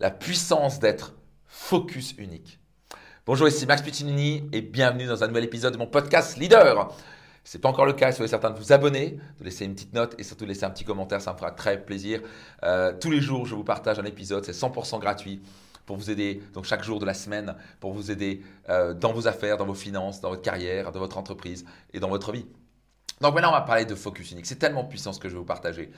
la 0.00 0.10
puissance 0.10 0.80
d'être 0.80 1.14
focus 1.46 2.14
unique. 2.18 2.58
Bonjour, 3.26 3.48
ici 3.48 3.64
Max 3.66 3.82
Piccinini 3.82 4.48
et 4.52 4.60
bienvenue 4.60 5.06
dans 5.06 5.22
un 5.22 5.28
nouvel 5.28 5.44
épisode 5.44 5.72
de 5.72 5.78
mon 5.78 5.86
podcast 5.86 6.36
Leader. 6.36 6.92
Ce 7.44 7.56
n'est 7.56 7.60
pas 7.60 7.68
encore 7.68 7.86
le 7.86 7.92
cas, 7.92 8.10
soyez 8.10 8.28
certain 8.28 8.50
de 8.50 8.58
vous 8.58 8.72
abonner, 8.72 9.18
de 9.38 9.44
laisser 9.44 9.64
une 9.64 9.74
petite 9.74 9.92
note 9.92 10.14
et 10.18 10.22
surtout 10.22 10.44
de 10.44 10.48
laisser 10.48 10.64
un 10.64 10.70
petit 10.70 10.84
commentaire, 10.84 11.20
ça 11.20 11.32
me 11.32 11.38
fera 11.38 11.50
très 11.50 11.84
plaisir. 11.84 12.20
Euh, 12.64 12.92
tous 12.98 13.10
les 13.10 13.20
jours, 13.20 13.46
je 13.46 13.54
vous 13.54 13.64
partage 13.64 13.98
un 13.98 14.04
épisode, 14.04 14.44
c'est 14.44 14.52
100% 14.52 14.98
gratuit 14.98 15.42
pour 15.86 15.96
vous 15.96 16.10
aider, 16.10 16.42
donc 16.54 16.64
chaque 16.64 16.82
jour 16.82 16.98
de 16.98 17.04
la 17.04 17.14
semaine, 17.14 17.54
pour 17.80 17.92
vous 17.92 18.10
aider 18.10 18.42
euh, 18.70 18.94
dans 18.94 19.12
vos 19.12 19.28
affaires, 19.28 19.58
dans 19.58 19.66
vos 19.66 19.74
finances, 19.74 20.20
dans 20.20 20.30
votre 20.30 20.42
carrière, 20.42 20.90
dans 20.90 21.00
votre 21.00 21.18
entreprise 21.18 21.64
et 21.92 22.00
dans 22.00 22.08
votre 22.08 22.32
vie. 22.32 22.46
Donc 23.20 23.34
maintenant, 23.34 23.50
on 23.50 23.52
va 23.52 23.62
parler 23.62 23.84
de 23.84 23.94
focus 23.94 24.32
unique. 24.32 24.46
C'est 24.46 24.58
tellement 24.58 24.84
puissant 24.84 25.12
ce 25.12 25.20
que 25.20 25.28
je 25.28 25.34
vais 25.34 25.38
vous 25.38 25.44
partager. 25.44 25.90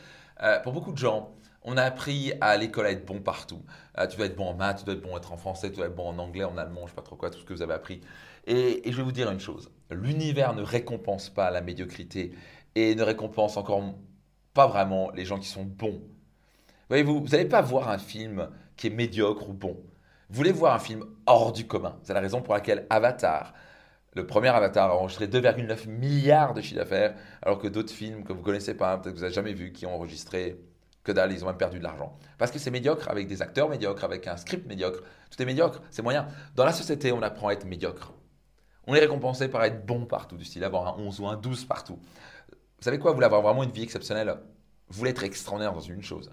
Euh, 0.43 0.61
pour 0.61 0.73
beaucoup 0.73 0.93
de 0.93 0.99
gens, 0.99 1.33
on 1.63 1.77
a 1.77 1.83
appris 1.83 2.33
à 2.41 2.57
l'école 2.57 2.87
à 2.87 2.91
être 2.91 3.05
bon 3.05 3.21
partout. 3.21 3.63
Euh, 3.99 4.07
tu 4.07 4.17
dois 4.17 4.27
être 4.27 4.37
bon 4.37 4.47
en 4.47 4.55
maths, 4.55 4.79
tu 4.79 4.85
dois 4.85 4.95
être 4.95 5.03
bon 5.03 5.17
en 5.17 5.37
français, 5.37 5.71
tu 5.71 5.77
dois 5.77 5.87
être 5.87 5.97
bon 5.97 6.09
en 6.09 6.19
anglais, 6.19 6.45
en 6.45 6.57
allemand, 6.57 6.81
je 6.81 6.85
ne 6.85 6.89
sais 6.91 6.95
pas 6.95 7.03
trop 7.03 7.17
quoi, 7.17 7.31
tout 7.31 7.39
ce 7.39 7.45
que 7.45 7.53
vous 7.55 7.63
avez 7.63 7.75
appris. 7.75 8.01
Et, 8.47 8.89
et 8.89 8.93
je 8.93 8.97
vais 8.97 9.03
vous 9.03 9.13
dire 9.13 9.31
une 9.31 9.41
chose. 9.41 9.71
L'univers 9.91 10.55
ne 10.55 10.63
récompense 10.63 11.31
pas 11.31 11.51
la 11.51 11.63
médiocrité 11.63 12.33
et 12.75 12.95
ne 12.95 13.03
récompense 13.03 13.57
encore 13.57 13.83
pas 14.55 14.67
vraiment 14.67 15.11
les 15.11 15.25
gens 15.25 15.39
qui 15.39 15.49
sont 15.49 15.65
bons. 15.65 16.01
Voyez-vous, 16.89 17.21
vous 17.21 17.29
n'allez 17.29 17.47
pas 17.47 17.63
voir 17.63 17.89
un 17.89 17.99
film 17.99 18.49
qui 18.77 18.87
est 18.87 18.91
médiocre 18.91 19.49
ou 19.49 19.53
bon. 19.53 19.77
Vous 20.29 20.37
voulez 20.37 20.53
voir 20.53 20.75
un 20.75 20.79
film 20.79 21.05
hors 21.27 21.53
du 21.53 21.67
commun. 21.67 21.99
C'est 22.03 22.15
la 22.15 22.21
raison 22.21 22.43
pour 22.43 22.55
laquelle 22.55 22.87
Avatar, 22.91 23.55
le 24.17 24.27
premier 24.27 24.49
Avatar, 24.49 24.91
a 24.91 24.97
enregistré 24.97 25.27
2,9 25.27 25.89
milliards 25.89 26.55
de 26.55 26.63
chiffre 26.63 26.77
d'affaires, 26.77 27.15
alors 27.43 27.59
que 27.59 27.69
d'autres 27.69 27.93
films 27.93 28.25
que 28.25 28.33
vous 28.33 28.41
connaissez 28.41 28.75
pas, 28.75 28.97
peut-être 28.97 29.13
que 29.13 29.19
vous 29.19 29.23
n'avez 29.23 29.35
jamais 29.35 29.53
vu, 29.53 29.73
qui 29.73 29.85
ont 29.85 29.95
enregistré 29.95 30.59
que 31.05 31.13
dalle, 31.13 31.33
ils 31.33 31.45
ont 31.45 31.49
même 31.49 31.59
perdu 31.59 31.79
de 31.79 31.85
l'argent. 31.85 32.19
Parce 32.39 32.51
que 32.51 32.59
c'est 32.59 32.71
médiocre, 32.71 33.11
avec 33.11 33.27
des 33.29 33.43
acteurs 33.43 33.69
médiocres, 33.69 34.03
avec 34.05 34.27
un 34.27 34.39
script 34.39 34.67
médiocre. 34.67 35.03
Tout 35.31 35.43
est 35.43 35.45
médiocre, 35.45 35.83
c'est 35.91 36.01
moyen. 36.01 36.29
Dans 36.55 36.65
la 36.65 36.73
société, 36.73 37.13
on 37.13 37.21
apprend 37.21 37.49
à 37.49 37.53
être 37.53 37.67
médiocre. 37.67 38.15
On 38.87 38.95
est 38.95 39.01
récompensé 39.01 39.49
par 39.49 39.63
être 39.65 39.85
bon 39.85 40.07
partout, 40.07 40.39
du 40.39 40.47
style 40.47 40.65
avoir 40.65 40.87
un 40.87 40.99
11 40.99 41.21
ou 41.21 41.29
un 41.29 41.37
12 41.37 41.67
partout. 41.67 41.99
Vous 42.49 42.83
savez 42.83 42.99
quoi? 42.99 43.11
Vous 43.11 43.17
voulez 43.17 43.27
avoir 43.27 43.43
vraiment 43.43 43.65
une 43.65 43.71
vie 43.71 43.83
exceptionnelle? 43.83 44.35
Vous 44.89 44.99
voulez 44.99 45.11
être 45.11 45.25
extraordinaire 45.25 45.75
dans 45.75 45.81
une 45.81 46.03
chose. 46.03 46.31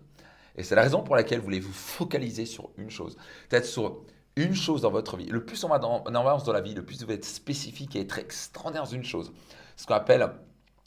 Et 0.56 0.64
c'est 0.64 0.76
la 0.76 0.84
raison 0.84 1.04
pour 1.04 1.18
laquelle 1.18 1.40
vous 1.40 1.46
voulez 1.46 1.60
vous 1.60 1.74
focaliser 1.74 2.46
sur 2.46 2.70
une 2.78 2.90
chose. 2.90 3.18
Peut-être 3.50 3.66
sur 3.66 4.06
une 4.36 4.56
chose 4.56 4.82
dans 4.82 4.92
votre 4.92 5.18
vie. 5.18 5.26
Le 5.26 5.46
plus 5.46 5.64
on 5.64 5.70
va 5.70 5.80
dans, 5.80 6.04
avance 6.04 6.44
dans 6.44 6.54
la 6.54 6.62
vie, 6.62 6.74
le 6.74 6.84
plus 6.84 7.04
vous 7.04 7.12
être 7.12 7.26
spécifique 7.26 7.96
et 7.96 8.02
être 8.02 8.18
extraordinaire 8.18 8.84
dans 8.84 8.90
une 8.90 9.04
chose. 9.04 9.32
Ce 9.76 9.86
qu'on 9.86 9.94
appelle, 9.94 10.28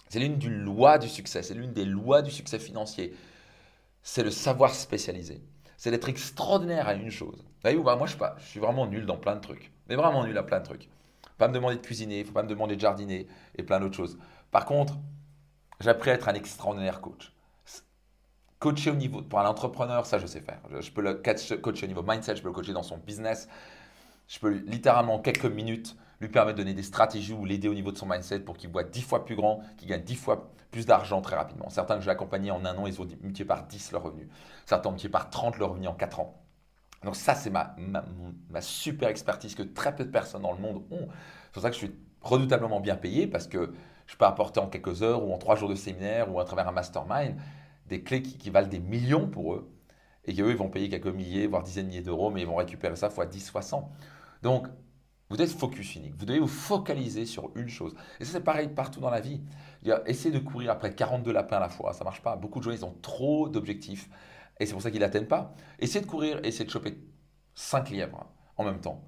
c'est 0.09 0.19
l'une 0.19 0.39
des 0.39 0.49
lois 0.49 0.99
du 0.99 1.09
succès, 1.09 1.43
c'est 1.43 1.55
l'une 1.55 1.73
des 1.73 1.85
lois 1.85 2.23
du 2.23 2.31
succès 2.31 2.59
financier. 2.59 3.15
C'est 4.03 4.23
le 4.23 4.31
savoir 4.31 4.75
spécialisé. 4.75 5.43
C'est 5.77 5.91
d'être 5.91 6.09
extraordinaire 6.09 6.89
à 6.89 6.95
une 6.95 7.11
chose. 7.11 7.45
Voyez-vous, 7.63 7.83
bah, 7.83 7.97
moi 7.97 8.07
je, 8.07 8.17
pas, 8.17 8.37
je 8.39 8.47
suis 8.47 8.61
vraiment 8.61 8.87
nul 8.87 9.05
dans 9.05 9.17
plein 9.17 9.37
de 9.37 9.41
trucs. 9.41 9.73
Mais 9.89 9.97
vraiment 9.97 10.25
nul 10.25 10.37
à 10.39 10.43
plein 10.43 10.61
de 10.61 10.65
trucs. 10.65 10.89
Pas 11.39 11.49
me 11.49 11.55
demander 11.55 11.77
de 11.77 11.83
cuisiner, 11.83 12.25
faut 12.25 12.33
pas 12.33 12.43
me 12.43 12.49
demander 12.49 12.77
de 12.77 12.81
jardiner 12.81 13.27
et 13.57 13.63
plein 13.63 13.79
d'autres 13.79 13.97
choses. 13.97 14.19
Par 14.51 14.65
contre, 14.65 14.95
j'ai 15.81 15.91
appris 15.91 16.11
à 16.11 16.15
être 16.15 16.29
un 16.29 16.35
extraordinaire 16.35 17.01
coach. 17.01 17.33
Coacher 18.59 18.91
au 18.91 18.95
niveau, 18.95 19.23
pour 19.23 19.39
un 19.39 19.47
entrepreneur, 19.47 20.07
ça 20.07 20.19
je 20.19 20.27
sais 20.27 20.41
faire. 20.41 20.61
Je, 20.81 20.91
peux 20.91 21.03
le 21.03 21.15
coacher 21.15 21.85
au 21.85 21.89
niveau 21.89 22.03
mindset, 22.03 22.37
je 22.37 22.43
peux 22.43 22.49
le 22.49 22.55
coacher 22.55 22.73
dans 22.73 22.83
son 22.83 22.97
business. 22.97 23.49
Je 24.29 24.39
peux 24.39 24.51
littéralement, 24.51 25.17
en 25.17 25.19
quelques 25.19 25.45
minutes, 25.45 25.97
lui 26.21 26.29
permettre 26.29 26.59
de 26.59 26.63
donner 26.63 26.75
des 26.75 26.83
stratégies 26.83 27.35
ou 27.35 27.45
l'aider 27.45 27.69
au 27.69 27.75
niveau 27.75 27.93
de 27.93 27.99
son 27.99 28.07
mindset 28.07 28.41
pour 28.41 28.57
qu'il 28.57 28.71
voit 28.71 28.83
10 28.83 29.03
fois 29.03 29.25
plus 29.25 29.37
grand, 29.37 29.61
qu'il 29.77 29.89
gagne 29.89 30.03
10 30.03 30.17
fois 30.17 30.51
plus 30.71 30.87
d'argent 30.87 31.21
très 31.21 31.37
rapidement. 31.37 31.69
Certains 31.69 31.97
que 31.97 32.03
j'ai 32.03 32.11
accompagnés 32.11 32.51
en 32.51 32.65
un 32.65 32.77
an, 32.77 32.87
ils 32.87 33.01
ont 33.01 33.05
multiplié 33.05 33.45
par 33.45 33.67
10 33.67 33.93
leur 33.93 34.03
revenu. 34.03 34.29
Certains 34.65 34.89
ont 34.89 34.93
multiplié 34.93 35.13
par 35.13 35.31
30 35.31 35.59
leur 35.59 35.71
revenu 35.71 35.89
en 35.89 35.95
4 35.95 36.21
ans. 36.21 36.43
Donc 37.05 37.15
ça, 37.15 37.35
c'est 37.35 37.51
ma, 37.51 37.77
ma, 37.79 38.61
super 38.61 39.09
expertise 39.09 39.55
que 39.55 39.63
très 39.63 39.95
peu 39.95 40.05
de 40.05 40.11
personnes 40.11 40.43
dans 40.43 40.53
le 40.53 40.59
monde 40.59 40.83
ont. 40.91 41.09
C'est 41.45 41.53
pour 41.53 41.63
ça 41.63 41.69
que 41.69 41.75
je 41.75 41.81
suis 41.81 41.95
redoutablement 42.23 42.81
bien 42.81 42.97
payé 42.97 43.27
parce 43.27 43.47
que 43.47 43.73
je 44.07 44.17
peux 44.17 44.25
apporter 44.25 44.61
en 44.61 44.67
quelques 44.67 45.03
heures 45.03 45.25
ou 45.25 45.33
en 45.33 45.39
3 45.39 45.57
jours 45.57 45.69
de 45.69 45.75
séminaire 45.75 46.35
ou 46.35 46.41
à 46.41 46.45
travers 46.45 46.67
un 46.67 46.73
mastermind 46.73 47.37
des 47.89 48.03
clés 48.03 48.23
qui, 48.23 48.51
valent 48.51 48.69
des 48.69 48.81
millions 48.81 49.29
pour 49.29 49.55
eux 49.55 49.71
et 50.25 50.35
qu'eux, 50.35 50.51
ils 50.51 50.57
vont 50.57 50.69
payer 50.69 50.89
quelques 50.89 51.07
milliers, 51.07 51.47
voire 51.47 51.63
dizaines 51.63 51.87
de 51.87 51.91
milliers 51.91 52.03
d'euros, 52.03 52.31
mais 52.31 52.43
ils 52.43 52.47
vont 52.47 52.57
récupérer 52.57 52.97
ça 52.97 53.11
fois 53.11 53.27
10, 53.27 53.51
fois 53.51 53.63
100. 53.63 53.91
Donc, 54.43 54.67
vous 55.31 55.41
êtes 55.41 55.51
focus 55.51 55.97
unique. 55.97 56.15
Vous 56.19 56.27
devez 56.27 56.39
vous 56.39 56.47
focaliser 56.47 57.27
sur 57.27 57.51
une 57.57 57.69
chose. 57.69 57.95
Et 58.21 58.25
ça, 58.25 58.33
c'est 58.33 58.45
pareil 58.45 58.69
partout 58.69 59.01
dans 59.01 59.11
la 59.11 59.21
vie. 59.21 59.41
Essayez 60.07 60.33
de 60.33 60.39
courir 60.39 60.71
après 60.71 60.95
42 60.95 61.33
lapins 61.33 61.57
à 61.57 61.61
la 61.61 61.69
fois. 61.69 61.93
Ça 61.93 62.05
marche 62.05 62.23
pas. 62.23 62.37
Beaucoup 62.37 62.59
de 62.59 62.65
gens, 62.65 62.71
ils 62.71 62.85
ont 62.85 62.95
trop 63.03 63.49
d'objectifs 63.49 64.09
et 64.59 64.67
c'est 64.67 64.73
pour 64.73 64.83
ça 64.83 64.91
qu'ils 64.91 65.01
n'atteignent 65.01 65.27
pas. 65.27 65.55
Essayez 65.79 66.05
de 66.05 66.11
courir, 66.11 66.41
essayez 66.45 66.65
de 66.65 66.71
choper 66.71 66.97
5 67.55 67.91
lièvres 67.91 68.27
en 68.57 68.65
même 68.65 68.81
temps. 68.81 69.03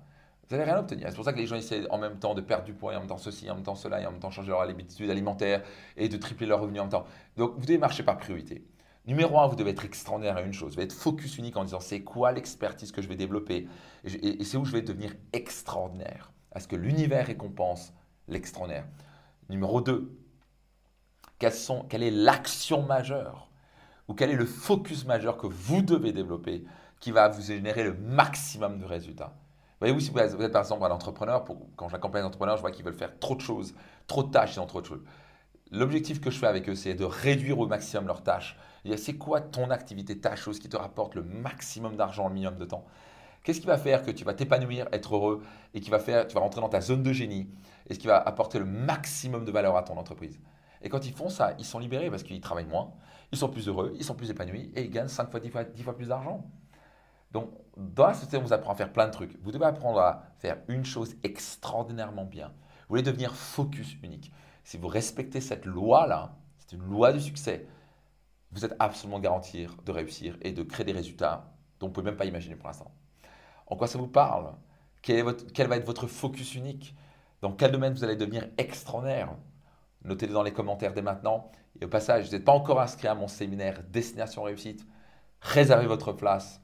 Vous 0.48 0.56
n'allez 0.56 0.70
rien 0.70 0.80
obtenir. 0.80 1.08
C'est 1.08 1.14
pour 1.14 1.24
ça 1.24 1.32
que 1.34 1.38
les 1.38 1.46
gens 1.46 1.56
essaient 1.56 1.88
en 1.90 1.98
même 1.98 2.18
temps 2.18 2.34
de 2.34 2.40
perdre 2.40 2.64
du 2.64 2.72
poids, 2.72 2.96
en 2.96 3.00
même 3.00 3.08
temps 3.08 3.18
ceci, 3.18 3.50
en 3.50 3.54
même 3.54 3.64
temps 3.64 3.74
cela, 3.74 4.00
et 4.00 4.06
en 4.06 4.12
même 4.12 4.20
temps 4.20 4.30
changer 4.30 4.48
leur 4.48 4.62
habitude 4.62 5.10
alimentaire 5.10 5.62
et 5.96 6.08
de 6.08 6.16
tripler 6.16 6.46
leur 6.46 6.60
revenu 6.60 6.80
en 6.80 6.84
même 6.84 6.90
temps. 6.90 7.04
Donc, 7.36 7.54
vous 7.56 7.66
devez 7.66 7.76
marcher 7.76 8.02
par 8.02 8.16
priorité. 8.16 8.64
Numéro 9.06 9.38
un, 9.38 9.46
vous 9.46 9.56
devez 9.56 9.70
être 9.70 9.84
extraordinaire 9.84 10.36
à 10.38 10.42
une 10.42 10.54
chose. 10.54 10.70
Vous 10.70 10.76
devez 10.76 10.84
être 10.84 10.94
focus 10.94 11.36
unique 11.36 11.56
en 11.56 11.64
disant 11.64 11.80
c'est 11.80 12.00
quoi 12.00 12.32
l'expertise 12.32 12.92
que 12.92 13.02
je 13.02 13.08
vais 13.08 13.16
développer? 13.16 13.68
Et, 14.04 14.42
c'est 14.44 14.56
où 14.56 14.64
je 14.64 14.72
vais 14.72 14.82
devenir 14.82 15.12
extraordinaire? 15.32 16.32
Est-ce 16.54 16.68
que 16.68 16.76
l'univers 16.76 17.26
récompense 17.26 17.92
l'extraordinaire? 18.26 18.86
Numéro 19.50 19.82
2, 19.82 20.14
quelle 21.38 22.02
est 22.02 22.10
l'action 22.10 22.82
majeure 22.82 23.50
ou 24.08 24.14
quel 24.14 24.30
est 24.30 24.36
le 24.36 24.46
focus 24.46 25.04
majeur 25.04 25.36
que 25.36 25.46
vous 25.46 25.82
devez 25.82 26.12
développer 26.12 26.64
qui 27.00 27.10
va 27.10 27.28
vous 27.28 27.42
générer 27.42 27.84
le 27.84 27.94
maximum 27.94 28.78
de 28.78 28.84
résultats? 28.84 29.36
Voyez-vous, 29.80 30.00
si 30.00 30.10
vous 30.10 30.18
êtes 30.18 30.52
par 30.52 30.62
exemple 30.62 30.84
un 30.84 30.90
entrepreneur, 30.90 31.44
quand 31.76 31.88
j'accompagne 31.88 32.22
un 32.22 32.26
entrepreneur, 32.26 32.56
je 32.56 32.62
vois 32.62 32.72
qu'ils 32.72 32.84
veulent 32.84 32.94
faire 32.94 33.16
trop 33.18 33.36
de 33.36 33.40
choses, 33.40 33.74
trop 34.08 34.24
de 34.24 34.30
tâches, 34.30 34.56
ils 34.56 34.60
ont 34.60 34.66
trop 34.66 34.80
de 34.80 34.86
choses. 34.86 35.02
L'objectif 35.70 36.20
que 36.20 36.30
je 36.30 36.38
fais 36.38 36.46
avec 36.46 36.68
eux, 36.68 36.74
c'est 36.74 36.94
de 36.94 37.04
réduire 37.04 37.58
au 37.58 37.66
maximum 37.66 38.06
leurs 38.06 38.22
tâches. 38.22 38.56
C'est 38.96 39.16
quoi 39.16 39.40
ton 39.40 39.70
activité, 39.70 40.18
ta 40.18 40.34
chose 40.34 40.58
qui 40.58 40.68
te 40.68 40.76
rapporte 40.76 41.14
le 41.14 41.22
maximum 41.22 41.94
d'argent 41.94 42.24
en 42.24 42.28
le 42.28 42.34
minimum 42.34 42.56
de 42.56 42.64
temps? 42.64 42.86
Qu'est-ce 43.44 43.60
qui 43.60 43.66
va 43.66 43.78
faire 43.78 44.02
que 44.02 44.10
tu 44.10 44.24
vas 44.24 44.34
t'épanouir, 44.34 44.88
être 44.92 45.14
heureux 45.14 45.42
et 45.74 45.80
qui 45.80 45.90
va 45.90 45.98
faire, 46.00 46.26
tu 46.26 46.34
vas 46.34 46.40
rentrer 46.40 46.60
dans 46.60 46.68
ta 46.68 46.80
zone 46.80 47.02
de 47.02 47.12
génie 47.12 47.48
et 47.86 47.94
ce 47.94 47.98
qui 47.98 48.06
va 48.06 48.16
apporter 48.16 48.58
le 48.58 48.64
maximum 48.64 49.44
de 49.44 49.52
valeur 49.52 49.76
à 49.76 49.82
ton 49.82 49.96
entreprise? 49.96 50.40
Et 50.82 50.88
quand 50.88 51.06
ils 51.06 51.12
font 51.12 51.28
ça, 51.28 51.54
ils 51.58 51.64
sont 51.64 51.78
libérés 51.78 52.10
parce 52.10 52.22
qu'ils 52.22 52.40
travaillent 52.40 52.66
moins, 52.66 52.92
ils 53.30 53.38
sont 53.38 53.48
plus 53.48 53.68
heureux, 53.68 53.92
ils 53.96 54.04
sont 54.04 54.14
plus 54.14 54.30
épanouis 54.30 54.72
et 54.74 54.82
ils 54.82 54.90
gagnent 54.90 55.08
5 55.08 55.30
fois, 55.30 55.40
10 55.40 55.50
fois, 55.50 55.64
10 55.64 55.82
fois 55.82 55.96
plus 55.96 56.08
d'argent. 56.08 56.44
Donc, 57.32 57.50
dans 57.76 58.06
la 58.06 58.14
société, 58.14 58.36
on 58.36 58.42
vous 58.42 58.52
apprend 58.52 58.72
à 58.72 58.74
faire 58.74 58.92
plein 58.92 59.06
de 59.06 59.12
trucs. 59.12 59.38
Vous 59.42 59.52
devez 59.52 59.66
apprendre 59.66 60.00
à 60.00 60.22
faire 60.38 60.58
une 60.68 60.84
chose 60.84 61.14
extraordinairement 61.22 62.24
bien. 62.24 62.48
Vous 62.48 62.94
voulez 62.94 63.02
devenir 63.02 63.34
focus 63.34 63.96
unique. 64.02 64.32
Si 64.64 64.78
vous 64.78 64.88
respectez 64.88 65.40
cette 65.40 65.64
loi-là, 65.64 66.36
c'est 66.58 66.76
une 66.76 66.82
loi 66.82 67.12
du 67.12 67.20
succès, 67.20 67.66
vous 68.52 68.64
êtes 68.64 68.74
absolument 68.78 69.20
garanti 69.20 69.66
de 69.84 69.92
réussir 69.92 70.36
et 70.42 70.52
de 70.52 70.62
créer 70.62 70.86
des 70.86 70.92
résultats 70.92 71.52
dont 71.80 71.86
vous 71.86 71.90
ne 71.90 71.94
pouvez 71.94 72.04
même 72.06 72.16
pas 72.16 72.24
imaginer 72.24 72.56
pour 72.56 72.68
l'instant. 72.68 72.90
En 73.66 73.76
quoi 73.76 73.86
ça 73.86 73.98
vous 73.98 74.08
parle? 74.08 74.54
Quel, 75.02 75.24
va 75.24 75.76
être 75.76 75.86
votre 75.86 76.06
focus 76.06 76.54
unique? 76.54 76.94
Dans 77.40 77.52
quel 77.52 77.70
domaine 77.70 77.92
vous 77.92 78.04
allez 78.04 78.16
devenir 78.16 78.48
extraordinaire? 78.56 79.30
Notez-le 80.04 80.32
dans 80.32 80.42
les 80.42 80.52
commentaires 80.52 80.94
dès 80.94 81.02
maintenant. 81.02 81.52
Et 81.80 81.84
au 81.84 81.88
passage, 81.88 82.26
vous 82.26 82.32
n'êtes 82.32 82.44
pas 82.44 82.52
encore 82.52 82.80
inscrit 82.80 83.08
à 83.08 83.14
mon 83.14 83.28
séminaire 83.28 83.82
Destination 83.90 84.42
Réussite, 84.42 84.84
réservez 85.40 85.86
votre 85.86 86.12
place 86.12 86.60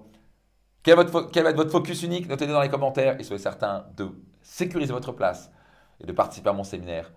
quel 0.81 0.95
va, 0.95 1.03
être 1.03 1.55
votre 1.55 1.71
focus 1.71 2.01
unique? 2.01 2.27
Notez-le 2.27 2.53
dans 2.53 2.63
les 2.63 2.69
commentaires 2.69 3.19
et 3.19 3.23
soyez 3.23 3.43
certain 3.43 3.85
de 3.95 4.09
sécuriser 4.41 4.91
votre 4.91 5.11
place 5.11 5.51
et 5.99 6.05
de 6.05 6.11
participer 6.11 6.49
à 6.49 6.53
mon 6.53 6.63
séminaire, 6.63 7.11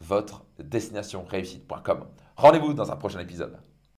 votre 0.00 0.44
destination 0.58 1.24
réussite.com. 1.24 2.06
Rendez-vous 2.36 2.74
dans 2.74 2.90
un 2.90 2.96
prochain 2.96 3.20
épisode. 3.20 3.58